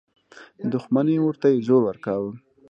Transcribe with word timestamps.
د 0.59 0.61
دښمني 0.73 1.15
اور 1.21 1.35
ته 1.41 1.47
یې 1.53 1.57
زور 1.67 1.81
ورکاوه. 1.85 2.31